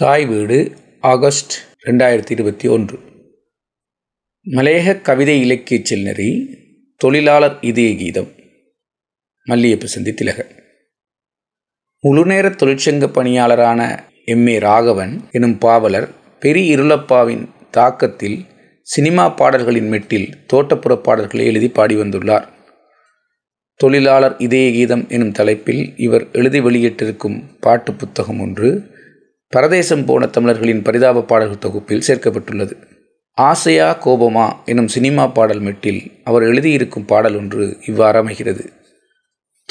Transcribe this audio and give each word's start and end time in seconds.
தாய் 0.00 0.26
வீடு 0.26 0.72
ஆகஸ்ட் 1.00 1.52
ரெண்டாயிரத்தி 1.86 2.30
இருபத்தி 2.30 2.68
ஒன்று. 2.68 2.98
மலையக 4.50 5.00
கவிதை 5.00 5.40
இலக்கிய 5.40 5.80
செல்நெறி 5.90 6.56
தொழிலாளர் 6.96 7.58
இதய 7.60 7.96
கீதம் 7.96 8.28
மல்லியப்பு 9.46 9.84
சந்தி 9.84 10.14
திலகர் 10.14 10.62
முழுநேர 12.00 12.48
தொழிற்சங்க 12.48 13.06
பணியாளரான 13.06 13.98
எம் 14.24 14.46
ஏ 14.46 14.58
ராகவன் 14.58 15.20
எனும் 15.30 15.58
பாவலர் 15.58 16.08
பெரி 16.40 16.64
இருளப்பாவின் 16.76 17.48
தாக்கத்தில் 17.76 18.46
சினிமா 18.82 19.28
பாடல்களின் 19.28 19.90
மெட்டில் 19.90 20.32
தோட்டப்புற 20.52 20.96
பாடல்களை 20.96 21.46
எழுதி 21.46 21.68
பாடி 21.68 21.96
வந்துள்ளார். 21.96 22.48
தொழிலாளர் 23.76 24.36
இதய 24.38 24.70
கீதம் 24.70 25.08
எனும் 25.08 25.32
தலைப்பில் 25.32 25.92
இவர் 25.96 26.30
எழுதி 26.32 26.60
வெளியிட்டிருக்கும் 26.60 27.42
பாட்டு 27.60 27.94
புத்தகம் 27.94 28.40
ஒன்று 28.40 28.98
பரதேசம் 29.54 30.04
போன 30.04 30.26
தமிழர்களின் 30.26 30.82
பரிதாப 30.82 31.22
பாடல்கள் 31.22 31.58
தொகுப்பில் 31.58 32.02
சேர்க்கப்பட்டுள்ளது. 32.06 32.74
ஆசையா 33.38 33.98
கோபமா 34.04 34.52
எனும் 34.64 34.88
சினிமா 34.88 35.26
பாடல் 35.26 35.60
மெட்டில் 35.60 36.00
அவர் 36.24 36.42
எழுதியிருக்கும் 36.42 37.06
பாடல் 37.06 37.36
ஒன்று 37.36 37.76
இவ்வாறு 37.86 38.18
அமைகிறது. 38.18 38.72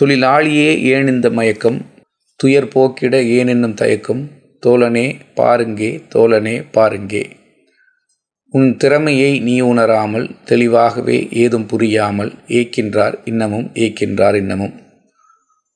தொழிலாளியே 0.01 0.81
ஏன் 0.83 1.07
இந்த 1.07 1.29
மயக்கம்? 1.29 1.85
துயர் 2.35 2.67
போக்கிட 2.67 3.15
ஏன் 3.27 3.47
என்னும் 3.47 3.73
தயக்கம்? 3.73 4.29
தோழனே 4.65 5.15
பாருங்கே 5.35 6.03
தோழனே 6.15 6.65
பாருங்கே. 6.73 7.23
உன் 8.49 8.77
திறமையை 8.77 9.39
நீ 9.39 9.59
உணராமல் 9.61 10.29
தெளிவாகவே 10.45 11.27
ஏதும் 11.31 11.65
புரியாமல் 11.65 12.33
ஏக்கின்றார் 12.47 13.13
இன்னமும் 13.25 13.67
ஏக்கின்றார் 13.73 14.35
இன்னமும். 14.35 14.73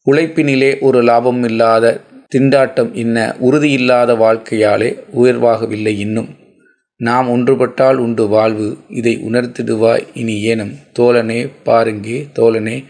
உழைப்பினிலே 0.07 0.79
ஒரு 0.79 1.01
லாபம் 1.03 1.43
இல்லாத 1.43 2.01
திண்டாட்டம் 2.33 2.89
இன்ன 2.93 3.35
உறுதியில்லாத 3.41 4.11
வாழ்க்கையாலே 4.17 4.99
உயர்வாகவில்லை 5.23 5.97
இன்னும். 5.97 6.29
நாம் 6.99 7.29
ஒன்றுபட்டால் 7.29 7.95
உண்டு 7.95 8.27
வாழ்வு 8.27 8.77
இதை 8.89 9.19
உணர்த்திடுவாய் 9.31 10.07
இனி 10.13 10.45
ஏனும். 10.45 10.73
தோழனே 10.99 11.51
பாருங்கே 11.65 12.27
தோழனே 12.39 12.83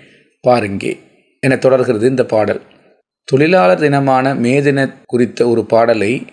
பாருங்கே 0.48 0.98
என 1.40 1.56
தொடர்கிறது 1.56 2.10
இந்த 2.10 2.26
பாடல். 2.26 2.62
தொழிலாளர் 3.26 3.80
தினமான 3.80 4.36
மே 4.36 4.62
தின 4.62 4.80
குறித்த 5.06 5.48
ஒரு 5.48 5.66
பாடலை 5.66 6.26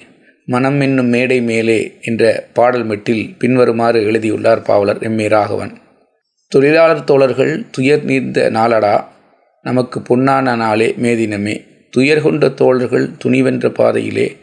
மனம் 0.46 0.80
என்னும் 0.80 1.06
மேடை 1.06 1.40
மேலே 1.40 1.98
என்ற 2.02 2.22
பாடல் 2.52 2.86
மெட்டில் 2.86 3.36
பின்வருமாறு 3.38 4.02
எழுதியுள்ளார் 4.02 4.62
பாவலர் 4.62 4.98
எம். 4.98 5.18
ஏ. 5.18 5.28
ராகவன். 5.28 5.72
தொழிலாளர் 6.52 7.04
தோழர்கள் 7.04 7.64
துயர் 7.70 8.04
நீர்ந்த 8.04 8.50
நாளடா 8.50 8.94
நமக்கு 9.62 10.00
பொன்னான 10.00 10.56
நாளே 10.56 10.94
மேதினமே 10.98 11.56
துயர் 11.90 12.22
கொண்ட 12.22 12.48
தோழர்கள் 12.48 13.06
துணிவென்ற 13.24 13.68
பாதையிலே 13.68 14.36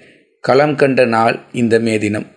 களம் 0.43 0.75
கண்ட 0.75 1.05
நாள் 1.05 1.39
இந்த 1.51 1.79
மேதினம் 1.79 2.27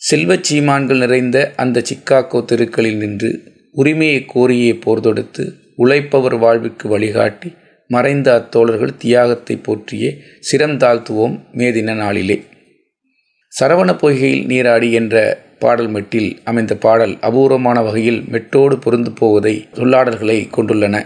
செல்வச் 0.00 0.46
சீமான்கள் 0.48 0.98
நிறைந்த 0.98 1.52
அந்த 1.56 1.82
சிக்காக்கோ 1.88 2.44
தெருக்களில் 2.44 2.96
நின்று 2.96 3.30
உரிமையை 3.72 4.26
கோரியே 4.34 4.80
போர் 4.80 5.00
தொடுத்து 5.00 5.44
உழைப்பவர் 5.76 6.38
வாழ்விற்கு 6.38 6.88
வழிகாட்டி 6.88 7.50
மறைந்த 7.90 8.28
அத்தோழர்கள் 8.34 8.96
தியாகத்தை 8.96 9.56
போற்றியே 9.56 10.10
சிரம் 10.40 10.76
தாழ்த்துவோம் 10.76 11.36
மேதின 11.52 11.94
நாளிலே. 11.94 12.36
சரவண 13.52 13.90
பொய்கையில் 14.02 14.44
நீராடி 14.44 14.92
என்ற 14.92 15.14
பாடல் 15.58 15.90
மெட்டில் 15.90 16.36
அமைந்த 16.44 16.74
பாடல் 16.76 17.14
அபூர்வமான 17.20 17.82
வகையில் 17.82 18.20
மெட்டோடு 18.32 18.76
பொருந்து 18.84 19.10
போவதை 19.14 19.54
சொல்லாடல்களை 19.74 20.38
கொண்டுள்ளன. 20.56 20.96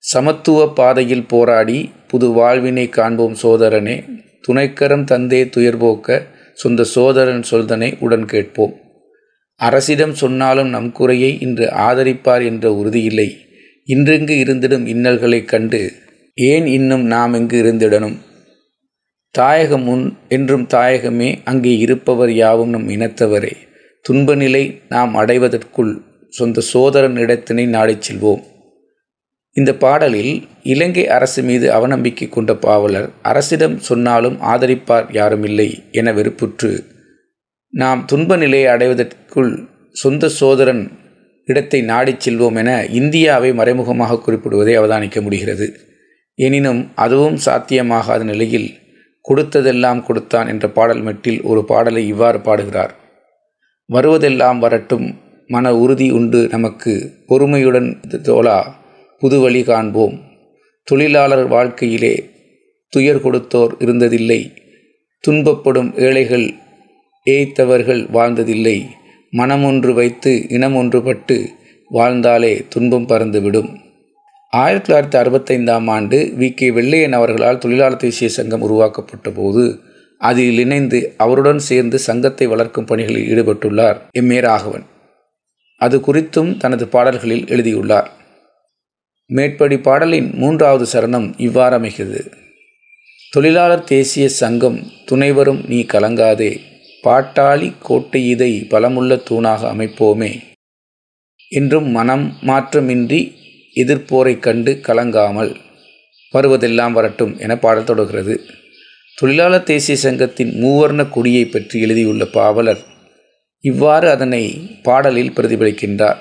சமத்துவ 0.00 0.72
பாதையில் 0.72 1.26
போராடி 1.26 1.90
புது 2.08 2.30
வாழ்வினை 2.30 2.88
காண்போம் 2.88 3.36
சோதரனே 3.42 4.04
துணைக்கரம் 4.48 5.04
தந்தே 5.04 5.50
துயர்போக்க 5.56 6.22
சொந்த 6.54 6.84
சோதரன் 6.84 7.42
சொல்தனை 7.50 7.96
உடன் 8.00 8.24
கேட்போம். 8.24 8.74
அரசிடம் 9.56 10.14
சொன்னாலும் 10.14 10.68
நம் 10.68 10.92
குறையை 10.92 11.40
இன்று 11.40 11.66
ஆதரிப்பார் 11.66 12.44
என்ற 12.44 12.70
உறுதியில்லை. 12.70 13.30
இன்றெங்கு 13.86 14.30
இருந்திடும் 14.30 14.86
இன்னல்களைக் 14.86 15.48
கண்டு 15.48 15.92
ஏன் 16.34 16.66
இன்னும் 16.66 17.04
நாம் 17.04 17.32
எங்கு 17.32 17.62
இருந்திடனும் 17.62 18.16
தாயகம் 19.38 19.82
முன் 19.82 20.16
என்றும் 20.28 20.66
தாயகமே 20.66 21.38
அங்கே 21.44 21.78
இருப்பவர் 21.78 22.32
யாவும் 22.32 22.68
நம் 22.68 22.88
இனத்தவரே. 22.88 23.52
துன்பநிலை 24.08 24.80
நாம் 24.88 25.14
அடைவதற்குள் 25.14 26.00
சொந்த 26.28 26.60
சோதரன் 26.60 27.16
இடத்தினை 27.16 27.66
நாடிச் 27.66 28.12
செல்வோம். 28.12 28.40
இந்த 29.52 29.74
பாடலில் 29.74 30.48
இலங்கை 30.62 31.08
அரசு 31.08 31.42
மீது 31.42 31.72
அவநம்பிக்கை 31.72 32.28
கொண்ட 32.28 32.54
பாவலர் 32.54 33.08
அரசிடம் 33.22 33.78
சொன்னாலும் 33.78 34.36
ஆதரிப்பார் 34.40 35.12
யாரும் 35.12 35.42
இல்லை 35.42 35.82
என 35.90 36.12
வெறுப்புற்று 36.12 36.84
நாம் 37.68 38.04
துன்ப 38.06 38.36
நிலையை 38.36 38.68
அடைவதற்குள் 38.70 39.68
சொந்த 39.92 40.28
சோதரன் 40.28 40.90
இடத்தை 41.44 41.82
நாடிச் 41.82 42.28
செல்வோம் 42.28 42.56
என 42.56 42.84
இந்தியாவை 42.84 43.52
மறைமுகமாக 43.52 44.20
குறிப்பிடுவதை 44.26 44.74
அவதானிக்க 44.76 45.22
முடிகிறது. 45.22 45.72
எனினும் 46.34 46.90
அதுவும் 46.94 47.38
சாத்தியமாகாத 47.46 48.22
நிலையில் 48.24 48.78
கொடுத்ததெல்லாம் 49.28 50.04
கொடுத்தான் 50.04 50.48
என்ற 50.48 50.68
பாடல் 50.68 51.02
மெட்டில் 51.02 51.42
ஒரு 51.42 51.64
பாடலை 51.64 52.06
இவ்வாறு 52.06 52.38
பாடுகிறார் 52.38 52.94
வருவதெல்லாம் 53.94 54.58
வரட்டும் 54.58 55.18
மன 55.46 55.72
உறுதி 55.74 56.10
உண்டு 56.10 56.48
நமக்கு 56.50 56.92
பொறுமையுடன் 57.26 58.00
தோழா 58.22 58.58
புது 59.20 59.40
வழி 59.40 59.62
காண்போம். 59.62 60.20
தொழிலாளர் 60.84 61.46
வாழ்க்கையிலே 61.46 62.30
துயர் 62.88 63.22
கொடுத்தோர் 63.22 63.68
இருந்ததில்லை. 63.78 64.56
துன்பப்படும் 65.28 65.98
ஏழைகள் 65.98 66.54
ஏய்த்தவர்கள் 67.26 68.10
வாழ்ந்ததில்லை. 68.10 68.84
மனம் 69.30 69.64
ஒன்று 69.64 69.94
வைத்து 69.94 70.48
இனம் 70.48 70.76
ஒன்றுபட்டு 70.76 71.46
வாழ்ந்தாலே 71.88 72.64
துன்பம் 72.68 73.06
பறந்துவிடும். 73.06 73.76
ஆயிரத்தி 74.50 74.92
தொள்ளாயிரத்தி 74.92 75.20
அறுபத்தைந்தாம் 75.20 75.90
ஆண்டு 75.90 76.32
வி. 76.38 76.54
கே. 76.54 76.70
வெள்ளையன் 76.70 77.12
அவர்களால் 77.12 77.58
தொழிலாளர் 77.58 77.96
தேசிய 77.96 78.30
சங்கம் 78.30 78.60
உருவாக்கப்பட்ட 78.60 79.30
போது 79.30 79.80
அதில் 80.18 80.58
இணைந்து 80.58 81.14
அவருடன் 81.16 81.58
சேர்ந்து 81.58 81.98
சங்கத்தை 81.98 82.46
வளர்க்கும் 82.46 82.84
பணிகளில் 82.84 83.28
ஈடுபட்டுள்ளார் 83.28 83.96
எம். 84.10 84.30
ஏ. 84.30 84.40
ராகவன். 84.40 84.84
அது 85.78 85.98
குறித்தும் 85.98 86.56
தனது 86.56 86.88
பாடல்களில் 86.88 87.48
எழுதியுள்ளார். 87.48 88.18
மேற்படி 89.36 89.78
பாடலின் 89.78 90.30
மூன்றாவது 90.34 90.86
சரணம் 90.92 91.32
இவ்வாறு 91.36 91.74
அமைகிறது 91.74 92.20
தொழிலாளர் 93.30 93.84
தேசிய 93.84 94.28
சங்கம் 94.28 94.78
துணைவரும் 95.10 95.60
நீ 95.68 95.80
கலங்காதே. 95.80 96.60
பாட்டாளி 97.04 97.72
கோட்டை 97.82 98.28
இதை 98.28 98.66
பலமுள்ள 98.70 99.16
தூணாக 99.28 99.60
அமைப்போமே. 99.74 100.30
என்றும் 101.48 101.88
மனம் 101.88 102.24
மாற்றமின்றி 102.42 103.20
எதிர்ப்போரை 103.74 104.38
கண்டு 104.38 104.80
கலங்காமல் 104.82 105.54
வருவதெல்லாம் 106.34 106.92
வரட்டும் 106.92 107.38
என 107.38 107.58
பாடல் 107.58 107.84
தொடர்கிறது. 107.84 108.34
தொழிலாளர் 109.16 109.62
தேசிய 109.62 109.96
சங்கத்தின் 109.96 110.52
மூவர்ண 110.62 111.08
கொடியை 111.08 111.44
பற்றி 111.44 111.80
எழுதியுள்ள 111.80 112.24
பாவலர் 112.24 112.82
இவ்வாறு 113.64 114.10
அதனை 114.10 114.42
பாடலில் 114.82 115.32
பிரதிபலிக்கின்றார். 115.36 116.20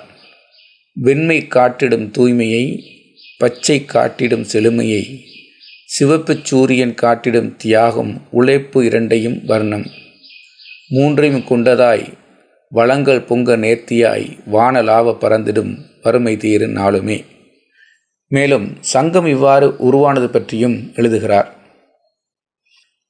வெண்மை 0.98 1.48
காட்டிடும் 1.48 2.08
தூய்மையை 2.18 2.64
பச்சை 3.40 3.86
காட்டிடும் 3.86 4.46
செழுமையை 4.54 5.20
சிவப்புச் 5.86 6.46
சூரியன் 6.46 6.94
காட்டிடும் 6.94 7.56
தியாகம் 7.56 8.28
உழைப்பு 8.32 8.86
இரண்டையும் 8.86 9.46
வர்ணம். 9.46 9.86
மூன்றையும் 10.90 11.44
கொண்டதாய் 11.50 12.14
வளங்கள் 12.70 13.22
பொங்க 13.22 13.58
நேர்த்தியாய் 13.58 14.26
வானலாவ 14.54 15.16
பறந்திடும் 15.22 15.78
வறுமை 16.02 16.36
தீரு 16.36 16.68
நாளுமே. 16.68 17.26
மேலும் 18.28 18.78
சங்கம் 18.80 19.26
இவ்வாறு 19.26 19.78
உருவானது 19.78 20.30
பற்றியும் 20.30 20.92
எழுதுகிறார். 20.96 21.56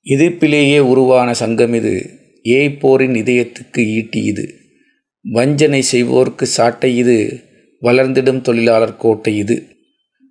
எதிர்ப்பிலேயே 0.06 0.80
உருவான 0.80 1.34
சங்கம் 1.34 1.74
இது 1.74 2.10
ஏய்ப்போரின் 2.44 3.18
இதயத்துக்கு 3.24 3.86
ஈட்டி 3.86 4.24
இது. 4.24 4.54
வஞ்சனை 5.22 5.84
செய்வோர்க்கு 5.92 6.44
சாட்டை 6.44 6.98
இது 6.98 7.44
வளர்ந்திடும் 7.82 8.42
தொழிலாளர் 8.42 8.98
கோட்டை 8.98 9.38
இது. 9.38 9.79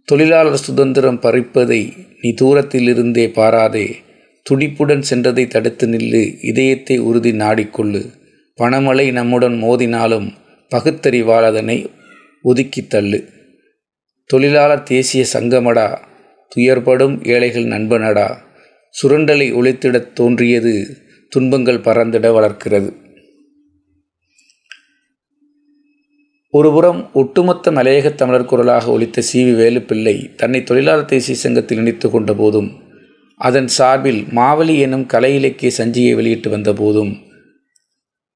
தொழிலாளர் 0.08 0.56
சுதந்திரம் 0.56 1.20
பறிப்பதை 1.22 2.06
நீ 2.20 2.34
தூரத்திலிருந்தே 2.40 3.26
பாராதே. 3.26 3.94
துடிப்புடன் 4.42 5.02
சென்றதை 5.10 5.48
தடுத்து 5.48 5.86
நில்லு. 5.86 6.36
இதயத்தை 6.42 6.98
உறுதி 6.98 7.32
நாடிக்கொள்ளு. 7.32 8.04
பணமழை 8.60 9.12
நம்முடன் 9.12 9.62
மோதினாலும் 9.62 10.32
பகுத்தறிவாளதனை 10.74 11.86
ஒதுக்கி 12.42 12.86
தள்ளு. 12.86 13.28
தொழிலாளர் 14.26 14.82
தேசிய 14.82 15.24
சங்கமடா. 15.32 15.98
துயர்படும் 16.56 17.28
ஏழைகள் 17.28 17.64
நண்பனடா. 17.64 18.36
சுரண்டலை 19.02 19.54
ஒழித்திடத் 19.54 20.12
தோன்றியது 20.12 20.96
துன்பங்கள் 21.28 21.80
பறந்திட 21.80 22.32
வளர்க்கிறது. 22.32 22.94
ஒருபுறம் 26.54 27.10
ஒட்டுமொத்த 27.12 27.70
மலையக 27.70 28.14
தமிழர் 28.14 28.44
குரலாக 28.44 28.90
ஒலித்த 28.90 29.20
சி 29.20 29.44
வி 29.44 29.52
வேலுப்பிள்ளை 29.54 30.14
தன்னை 30.36 30.62
தொழிலாளர் 30.62 31.04
தேசிய 31.04 31.34
சங்கத்தில் 31.34 31.78
இணைத்து 31.78 32.10
கொண்ட 32.10 32.34
போதும் 32.34 32.68
அதன் 33.40 33.66
சார்பில் 33.66 34.20
மாவலி 34.30 34.78
எனும் 34.78 35.06
கலை 35.06 35.34
இலக்கிய 35.34 35.70
சஞ்சியை 35.78 36.14
வெளியிட்டு 36.14 36.50
வந்த 36.50 36.72
போதும் 36.72 37.12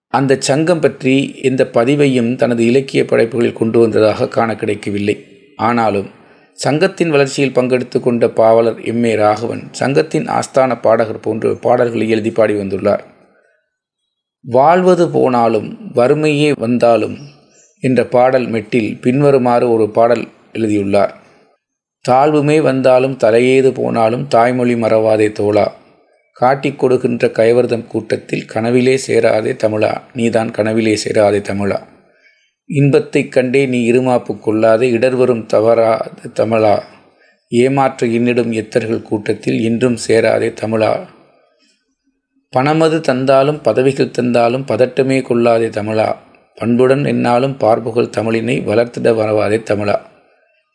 அந்த 0.09 0.39
சங்கம் 0.41 0.81
பற்றி 0.81 1.15
எந்த 1.43 1.63
பதிவையும் 1.75 2.31
தனது 2.37 2.67
இலக்கிய 2.67 3.05
படைப்புகளில் 3.05 3.53
கொண்டு 3.53 3.79
வந்ததாக 3.79 4.29
காண 4.29 4.57
கிடைக்கவில்லை. 4.57 5.17
ஆனாலும் 5.57 6.11
சங்கத்தின் 6.59 7.11
வளர்ச்சியில் 7.11 7.55
பங்கெடுத்து 7.55 8.01
கொண்ட 8.01 8.29
பாவலர் 8.29 8.81
எம் 8.85 9.05
ஏ 9.05 9.15
ராகவன் 9.15 9.63
சங்கத்தின் 9.71 10.27
ஆஸ்தான 10.39 10.81
பாடகர் 10.81 11.21
போன்ற 11.21 11.55
பாடல்களை 11.67 12.09
எழுதி 12.09 12.31
பாடி 12.31 12.55
வந்துள்ளார். 12.55 13.05
வாழ்வது 14.45 15.07
போனாலும் 15.09 15.69
வறுமையே 15.95 16.53
வந்தாலும் 16.59 17.17
என்ற 17.83 18.05
பாடல் 18.05 18.51
மெட்டில் 18.51 19.01
பின்வருமாறு 19.01 19.73
ஒரு 19.73 19.91
பாடல் 19.91 20.29
எழுதியுள்ளார். 20.53 21.17
தாழ்வுமே 22.09 22.61
வந்தாலும் 22.61 23.17
தலையேது 23.17 23.75
போனாலும் 23.75 24.29
தாய்மொழி 24.29 24.75
மறவாதே 24.75 25.33
தோழா. 25.33 25.73
காட்டிக் 26.33 26.79
கொடுக்கின்ற 26.79 27.29
கைவர்தம் 27.29 27.87
கூட்டத்தில் 27.87 28.45
கனவிலே 28.45 28.99
சேராதே 29.07 29.53
தமிழா. 29.53 30.01
நீதான் 30.13 30.51
கனவிலே 30.51 30.99
சேராதே 31.05 31.39
தமிழா. 31.39 31.81
இன்பத்தைக் 32.67 33.33
கண்டே 33.33 33.67
நீ 33.67 33.93
இருமாப்பு 33.93 34.39
கொள்ளாதே 34.39 34.91
இடர்வரும் 34.91 35.47
தவறாத 35.47 36.11
தமிழா. 36.35 36.83
ஏமாற்ற 37.49 38.07
இன்னிடும் 38.07 38.51
எத்தர்கள் 38.51 39.03
கூட்டத்தில் 39.03 39.61
இன்றும் 39.61 39.99
சேராதே 40.09 40.55
தமிழா. 40.65 41.07
பணமது 42.51 43.01
தந்தாலும் 43.01 43.61
பதவிகள் 43.61 44.11
தந்தாலும் 44.11 44.65
பதட்டமே 44.69 45.23
கொள்ளாதே 45.23 45.67
தமிழா. 45.67 46.17
பண்புடன் 46.55 47.05
என்னாலும் 47.05 47.57
பார்ப்புகள் 47.61 48.11
தமிழினை 48.17 48.57
வளர்த்திட 48.65 49.09
வரவாதே 49.19 49.59
தமிழா. 49.71 49.97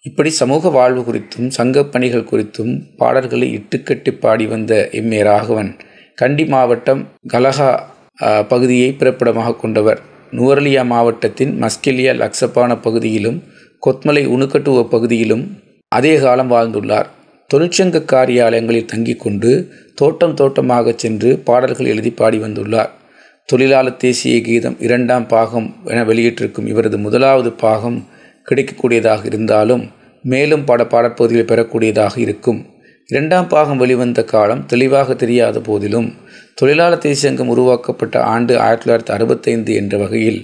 இப்படி 0.02 0.30
சமூக 0.30 0.70
வாழ்வு 0.70 1.02
குறித்தும் 1.02 1.48
சங்கப் 1.48 1.92
பணிகள் 1.92 2.30
குறித்தும் 2.32 2.82
பாடல்களை 2.98 3.48
இட்டுக்கட்டி 3.58 4.12
பாடி 4.12 4.46
வந்த 4.46 4.90
எம் 4.92 5.12
ஏ 5.12 5.22
ராகவன் 5.22 5.76
கண்டி 6.16 6.46
மாவட்டம் 6.46 7.08
கலஹா 7.34 7.70
பகுதியை 8.48 8.94
பிறப்பிடமாக 8.94 9.56
கொண்டவர். 9.56 10.00
நுவரலியா 10.32 10.86
மாவட்டத்தின் 10.86 11.64
மஸ்கெலியா 11.64 12.14
லக்சப்பான 12.22 12.82
பகுதியிலும் 12.82 13.44
கொத்மலை 13.86 14.24
உணுக்கட்டுவ 14.28 14.84
பகுதியிலும் 14.84 15.44
அதே 15.88 16.18
காலம் 16.18 16.52
வாழ்ந்துள்ளார். 16.52 17.06
தொழிற்சங்க 17.54 18.00
காரியாலயங்களில் 18.14 18.90
தங்கிக் 18.94 19.20
கொண்டு 19.20 19.52
தோட்டம் 19.96 20.34
தோட்டமாக 20.34 20.94
சென்று 20.96 21.30
பாடல்கள் 21.40 21.86
எழுதி 21.86 22.12
பாடி 22.12 22.38
வந்துள்ளார். 22.38 22.90
தொழிலாளர் 23.52 23.98
தேசிய 23.98 24.38
கீதம் 24.42 24.76
இரண்டாம் 24.86 25.26
பாகம் 25.28 25.68
என 25.92 26.00
வெளியிட்டிருக்கும் 26.06 26.66
இவரது 26.72 26.98
முதலாவது 26.98 27.52
பாகம் 27.52 28.00
கிடைக்கக்கூடியதாக 28.50 29.22
இருந்தாலும் 29.30 29.84
மேலும் 30.24 30.64
பட 30.64 30.84
பாடப்பகுதிகளை 30.84 31.46
பெறக்கூடியதாக 31.52 32.14
இருக்கும். 32.18 32.60
இரண்டாம் 33.08 33.48
பாகம் 33.48 33.78
வெளிவந்த 33.78 34.24
காலம் 34.24 34.64
தெளிவாக 34.66 35.14
தெரியாத 35.14 35.60
போதிலும் 35.60 36.10
தொழிலாளர் 36.56 37.04
தேசியங்கம் 37.06 37.52
உருவாக்கப்பட்ட 37.54 38.24
ஆண்டு 38.34 38.60
ஆயிரத்தி 38.60 38.88
தொள்ளாயிரத்தி 38.88 39.14
அறுபத்தைந்து 39.18 39.74
என்ற 39.74 39.98
வகையில் 39.98 40.42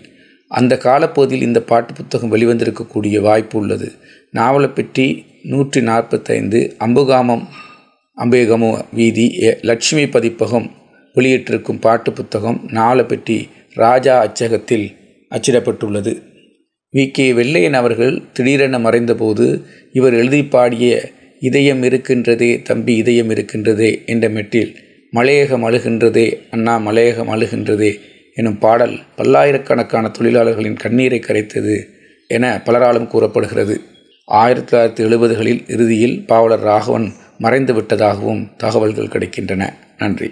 அந்த 0.52 0.78
காலப்பகுதியில் 0.78 1.48
இந்த 1.48 1.62
பாட்டு 1.72 1.94
புத்தகம் 1.94 2.32
வெளிவந்திருக்கக்கூடிய 2.36 3.20
வாய்ப்பு 3.22 3.60
உள்ளது. 3.60 3.90
நாவலப்பெட்டி 4.34 5.08
நூற்றி 5.44 5.82
நாற்பத்தைந்து 5.82 6.62
அம்புகாமம் 6.80 7.44
அம்பேகமோ 8.18 8.72
வீதி 8.94 9.28
லட்சுமி 9.62 10.08
பதிப்பகம் 10.08 10.70
வெளியிட்டிருக்கும் 11.16 11.80
பாட்டு 11.80 12.14
புத்தகம் 12.14 12.62
நாவலப்பெட்டி 12.68 13.50
ராஜா 13.74 14.26
அச்சகத்தில் 14.26 14.96
அச்சிடப்பட்டுள்ளது. 15.30 16.22
வி. 16.94 17.12
கே. 17.12 17.34
வெள்ளையன் 17.34 17.74
அவர்கள் 17.74 18.22
திடீரென 18.34 18.80
மறைந்தபோது 18.80 19.62
இவர் 19.92 20.14
எழுதி 20.14 20.44
பாடிய 20.44 21.12
இதயம் 21.40 21.84
இருக்கின்றதே 21.84 22.62
தம்பி 22.62 22.96
இதயம் 22.96 23.30
இருக்கின்றதே 23.30 24.06
என்ற 24.06 24.30
மெட்டில் 24.30 24.76
மலையகம் 25.14 25.64
அழுகின்றதே 25.64 26.40
அண்ணா 26.52 26.78
மலையகம் 26.78 27.30
அழுகின்றதே 27.30 28.00
எனும் 28.36 28.58
பாடல் 28.58 29.00
பல்லாயிரக்கணக்கான 29.16 30.10
தொழிலாளர்களின் 30.10 30.76
கண்ணீரை 30.76 31.20
கரைத்தது 31.20 31.88
என 32.28 32.62
பலராலும் 32.66 33.08
கூறப்படுகிறது. 33.08 33.82
ஆயிரத்தி 34.26 34.78
தொள்ளாயிரத்தி 34.78 35.08
எழுபதுகளில் 35.08 35.72
இறுதியில் 35.72 36.26
பாவலர் 36.26 36.60
ராகவன் 36.60 37.12
மறைந்து 37.38 37.74
விட்டதாகவும் 37.74 38.56
தகவல்கள் 38.58 39.08
கிடைக்கின்றன. 39.08 39.70
நன்றி. 39.98 40.32